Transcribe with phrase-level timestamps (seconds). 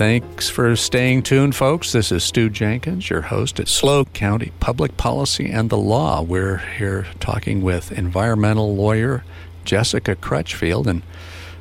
[0.00, 1.92] Thanks for staying tuned, folks.
[1.92, 6.22] This is Stew Jenkins, your host at SLO County Public Policy and the Law.
[6.22, 9.24] We're here talking with environmental lawyer
[9.66, 10.86] Jessica Crutchfield.
[10.86, 11.02] And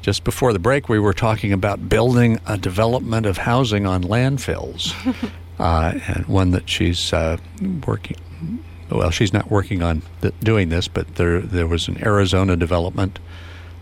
[0.00, 4.94] just before the break, we were talking about building a development of housing on landfills,
[5.58, 7.36] uh, and one that she's uh,
[7.84, 8.16] working.
[8.92, 13.18] Well, she's not working on th- doing this, but there there was an Arizona development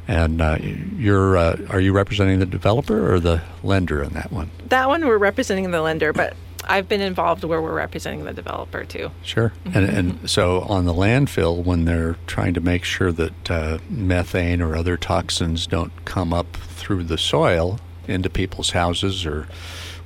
[0.08, 0.56] and uh,
[0.96, 4.50] you're uh, are you representing the developer or the lender in that one?
[4.68, 6.34] That one we're representing the lender, but
[6.64, 9.10] I've been involved where we're representing the developer too.
[9.22, 9.52] Sure.
[9.64, 9.78] Mm-hmm.
[9.78, 14.60] And, and so on the landfill, when they're trying to make sure that uh, methane
[14.60, 19.46] or other toxins don't come up through the soil into people's houses or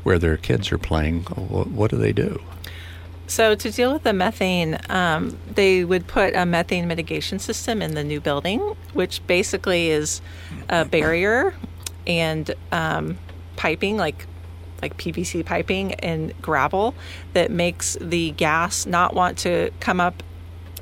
[0.03, 2.43] where their kids are playing, what, what do they do?
[3.33, 7.95] So, to deal with the methane, um, they would put a methane mitigation system in
[7.95, 8.61] the new building,
[8.93, 10.21] which basically is
[10.69, 11.55] a barrier
[12.07, 13.17] and um,
[13.57, 14.27] piping, like
[14.83, 16.95] like PVC piping and gravel,
[17.33, 20.23] that makes the gas not want to come up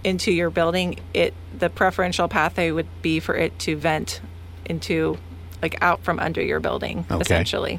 [0.02, 0.98] into your building.
[1.14, 4.20] It the preferential pathway would be for it to vent
[4.64, 5.18] into
[5.62, 7.20] like out from under your building, okay.
[7.20, 7.78] essentially.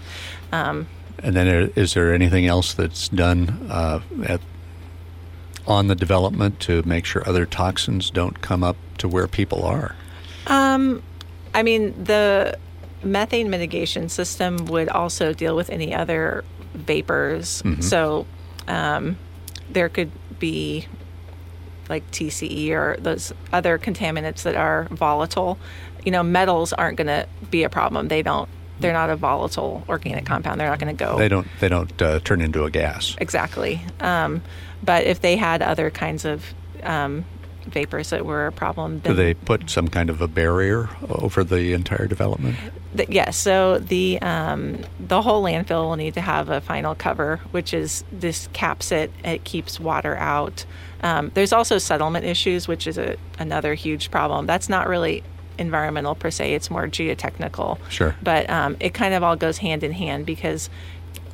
[0.53, 0.87] Um,
[1.21, 4.39] and then, is there anything else that's done uh, at
[5.67, 9.95] on the development to make sure other toxins don't come up to where people are?
[10.47, 11.01] Um,
[11.53, 12.57] I mean, the
[13.03, 17.61] methane mitigation system would also deal with any other vapors.
[17.63, 17.81] Mm-hmm.
[17.81, 18.25] So
[18.67, 19.17] um,
[19.69, 20.87] there could be
[21.89, 25.57] like TCE or those other contaminants that are volatile.
[26.05, 28.07] You know, metals aren't going to be a problem.
[28.07, 28.49] They don't.
[28.81, 30.59] They're not a volatile organic compound.
[30.59, 31.17] They're not going to go.
[31.17, 31.47] They don't.
[31.59, 33.15] They don't uh, turn into a gas.
[33.19, 33.81] Exactly.
[33.99, 34.41] Um,
[34.83, 36.45] but if they had other kinds of
[36.83, 37.25] um,
[37.67, 41.73] vapors that were a problem, do they put some kind of a barrier over the
[41.73, 42.57] entire development?
[42.93, 43.37] The, yes.
[43.37, 48.03] So the um, the whole landfill will need to have a final cover, which is
[48.11, 49.11] this caps it.
[49.23, 50.65] It keeps water out.
[51.03, 54.45] Um, there's also settlement issues, which is a, another huge problem.
[54.45, 55.23] That's not really
[55.61, 57.79] environmental per se; it's more geotechnical.
[57.89, 58.15] Sure.
[58.21, 60.69] But um, it kind of all goes hand in hand because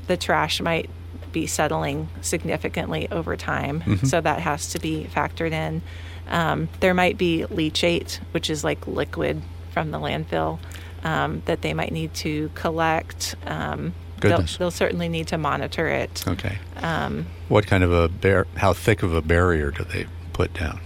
[0.07, 0.89] the trash might
[1.31, 3.81] be settling significantly over time.
[3.81, 4.05] Mm-hmm.
[4.05, 5.81] So that has to be factored in.
[6.29, 10.59] Um, there might be leachate, which is like liquid from the landfill
[11.03, 13.35] um, that they might need to collect.
[13.45, 16.25] Um, they'll, they'll, certainly need to monitor it.
[16.27, 16.57] Okay.
[16.77, 20.81] Um, what kind of a bar- how thick of a barrier do they put down?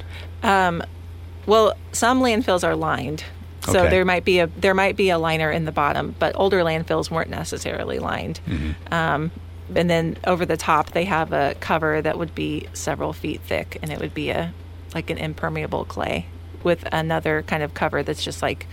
[1.46, 3.24] Well, some landfills are lined.
[3.66, 3.90] So okay.
[3.90, 7.12] there might be a there might be a liner in the bottom, but older landfills
[7.12, 8.40] weren't necessarily lined.
[8.48, 8.94] Mm-hmm.
[8.94, 9.32] Um,
[9.76, 13.78] and then over the top they have a cover that would be several feet thick
[13.82, 14.54] and it would be a
[14.94, 16.26] like an impermeable clay
[16.64, 18.68] with another kind of cover that's just like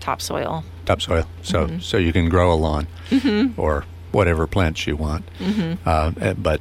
[0.00, 1.78] topsoil topsoil so mm-hmm.
[1.80, 3.58] so you can grow a lawn mm-hmm.
[3.60, 5.74] or whatever plants you want mm-hmm.
[5.86, 6.60] uh, eh, but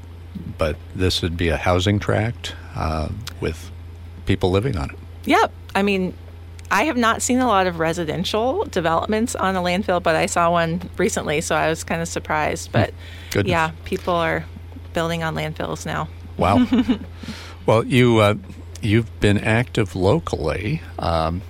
[0.58, 3.72] but this would be a housing tract uh, with
[4.26, 4.98] people living on it
[5.28, 6.14] yep i mean
[6.70, 10.52] I have not seen a lot of residential developments on a landfill, but I saw
[10.52, 12.72] one recently, so I was kind of surprised.
[12.72, 12.94] But
[13.32, 13.50] Goodness.
[13.50, 14.46] yeah, people are
[14.94, 16.10] building on landfills now.
[16.38, 16.68] Wow.
[17.66, 18.36] well, you uh,
[18.82, 20.82] you've been active locally.
[21.00, 21.42] Um,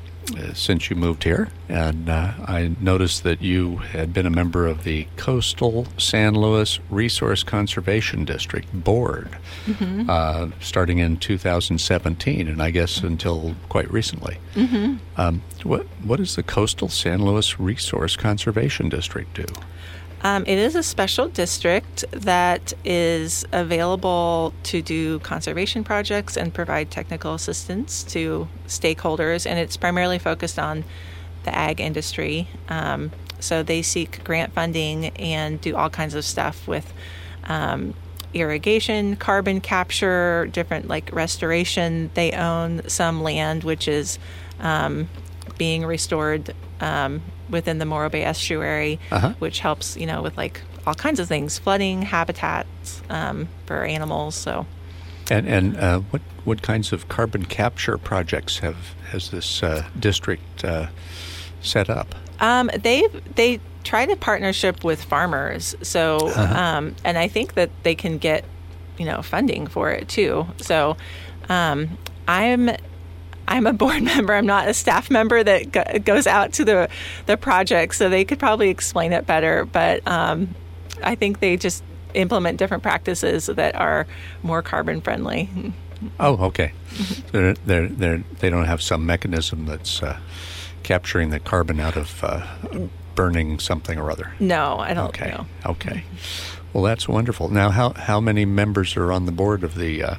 [0.53, 4.83] since you moved here, and uh, I noticed that you had been a member of
[4.83, 10.09] the Coastal San Luis Resource Conservation District Board mm-hmm.
[10.09, 14.37] uh, starting in 2017, and I guess until quite recently.
[14.55, 14.95] Mm-hmm.
[15.19, 19.45] Um, what what does the Coastal San Luis Resource Conservation District do?
[20.21, 26.89] Um, it is a special district that is available to do conservation projects and provide
[26.89, 30.83] technical assistance to stakeholders, and it's primarily focused on
[31.43, 32.47] the ag industry.
[32.67, 36.91] Um, so they seek grant funding and do all kinds of stuff with
[37.45, 37.93] um,
[38.33, 42.09] irrigation, carbon capture, different like restoration.
[42.15, 44.19] They own some land which is
[44.59, 45.07] um,
[45.57, 49.33] being restored um, within the Morro Bay estuary, uh-huh.
[49.39, 54.35] which helps, you know, with like all kinds of things, flooding, habitats um, for animals.
[54.35, 54.65] So,
[55.29, 58.77] and and uh, what what kinds of carbon capture projects have
[59.09, 60.87] has this uh, district uh,
[61.61, 62.15] set up?
[62.39, 65.75] Um, they they try to partnership with farmers.
[65.81, 66.59] So, uh-huh.
[66.59, 68.45] um, and I think that they can get
[68.97, 70.47] you know funding for it too.
[70.57, 70.97] So,
[71.49, 72.69] um, I'm
[73.47, 74.33] I'm a board member.
[74.33, 76.89] I'm not a staff member that go- goes out to the
[77.25, 79.65] the project, so they could probably explain it better.
[79.65, 80.53] But um,
[81.03, 81.83] I think they just
[82.13, 84.07] implement different practices that are
[84.43, 85.49] more carbon friendly.
[86.19, 86.73] Oh, okay.
[87.31, 90.19] they're, they're, they're, they don't have some mechanism that's uh,
[90.83, 92.45] capturing the carbon out of uh,
[93.15, 94.31] burning something or other.
[94.39, 95.29] No, I don't Okay.
[95.31, 95.45] know.
[95.65, 96.03] Okay.
[96.73, 97.49] Well, that's wonderful.
[97.49, 100.15] Now, how how many members are on the board of the uh,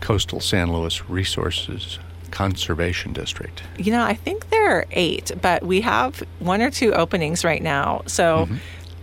[0.00, 1.98] Coastal San Luis Resources
[2.32, 3.62] Conservation District?
[3.78, 7.62] You know, I think there are eight, but we have one or two openings right
[7.62, 8.02] now.
[8.06, 8.48] So,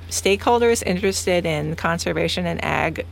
[0.09, 3.05] stakeholders interested in conservation and ag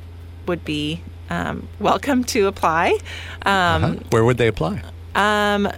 [0.47, 2.97] would be um, welcome to apply.
[3.45, 3.95] Um, Huh?
[4.09, 4.81] Where would they apply?
[5.15, 5.69] um,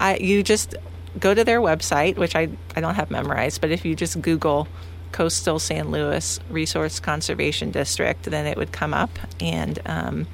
[0.00, 0.74] I, you just
[1.20, 4.66] go to their website, which I, I don't have memorized, but if you just Google
[5.12, 9.10] Coastal San Luis Resource Conservation District, then it would come up.
[9.40, 10.26] And um,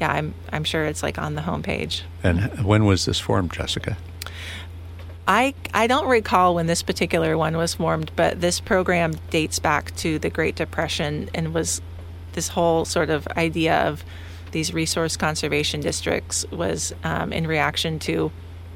[0.00, 2.02] yeah, I'm, I'm sure it's like on the homepage.
[2.22, 3.96] And when was this formed, Jessica?
[5.26, 9.94] I, I don't recall when this particular one was formed, but this program dates back
[9.96, 11.80] to the Great Depression and was
[12.32, 14.04] this whole sort of idea of
[14.50, 18.30] these resource conservation districts was um, in reaction to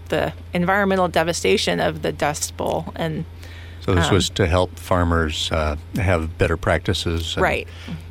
[0.09, 2.93] the environmental devastation of the Dust Bowl.
[2.97, 3.27] And
[3.89, 7.67] So this Um, was to help farmers uh, have better practices, and, Right.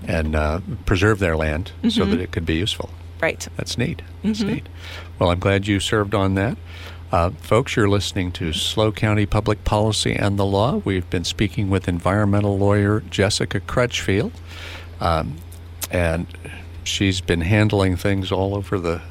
[0.07, 2.89] and uh, preserve their land so that it could be useful.
[3.21, 4.01] right, That's neat.
[4.23, 4.65] That's neat.
[5.19, 6.57] Well, I'm glad you served on that.
[7.11, 10.81] Uh, folks, you're listening to SLO County Public Policy and the Law.
[10.83, 14.31] We've been speaking with environmental lawyer Jessica Crutchfield,
[14.99, 15.35] um,
[15.91, 16.25] and
[16.83, 19.01] she's been handling things all over the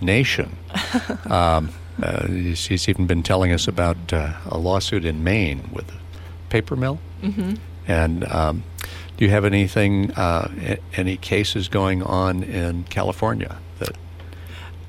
[0.00, 0.56] nation.
[1.26, 1.68] um,
[2.02, 5.92] uh, she's even been telling us about uh, a lawsuit in Maine with
[6.54, 6.98] paper mill.
[7.22, 7.54] Mm-hmm.
[7.88, 8.62] And um,
[9.16, 13.94] do you have anything, uh, any cases going on in California that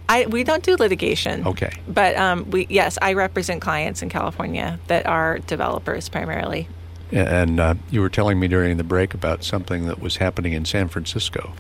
[0.08, 1.48] I we don't do litigation.
[1.48, 1.74] Okay.
[1.88, 6.68] But um, we yes, I represent clients in California that are developers primarily.
[7.12, 10.66] And uh, you were telling me during the break about something that was happening in
[10.66, 11.54] San Francisco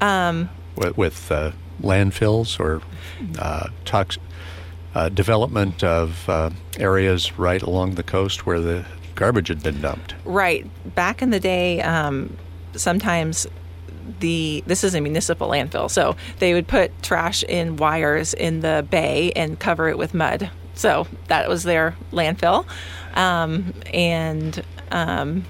[0.00, 1.50] Um, with, with uh,
[1.82, 2.80] landfills or
[3.38, 4.18] uh, tox-
[4.94, 8.84] uh, development of uh, areas right along the coast where the
[9.20, 10.14] garbage had been dumped.
[10.24, 10.66] Right.
[10.94, 12.36] Back in the day, um,
[12.74, 13.46] sometimes
[14.18, 18.84] the this is a municipal landfill, so they would put trash in wires in the
[18.90, 20.50] bay and cover it with mud.
[20.74, 22.66] So that was their landfill,
[23.14, 25.44] um, and um,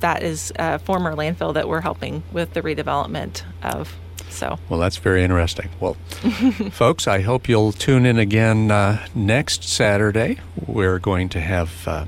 [0.00, 3.94] that is a former landfill that we're helping with the redevelopment of.
[4.30, 5.70] So Well, that's very interesting.
[5.80, 5.94] Well,
[6.72, 10.38] folks, I hope you'll tune in again uh, next Saturday.
[10.66, 12.06] We're going to have uh,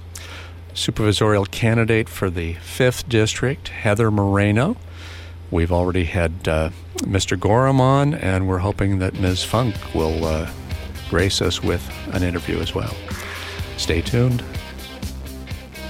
[0.79, 4.77] supervisorial candidate for the 5th District, Heather Moreno.
[5.51, 7.39] We've already had uh, Mr.
[7.39, 9.43] Gorham on, and we're hoping that Ms.
[9.43, 10.49] Funk will uh,
[11.11, 11.83] grace us with
[12.13, 12.95] an interview as well.
[13.77, 14.43] Stay tuned.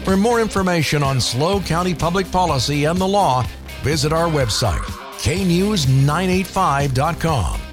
[0.04, 3.44] For more information on SLO County public policy and the law,
[3.82, 4.84] visit our website,
[5.18, 7.67] knews985.com.